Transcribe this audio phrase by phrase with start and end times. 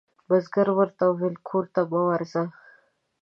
[0.27, 2.43] بزګر ورته وویل کور ته مه ورځه.